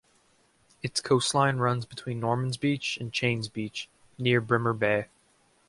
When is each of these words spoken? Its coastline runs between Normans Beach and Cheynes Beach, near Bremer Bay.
Its 0.81 0.99
coastline 0.99 1.57
runs 1.59 1.85
between 1.85 2.19
Normans 2.19 2.57
Beach 2.57 2.97
and 2.97 3.13
Cheynes 3.13 3.47
Beach, 3.49 3.87
near 4.17 4.41
Bremer 4.41 4.73
Bay. 4.73 5.09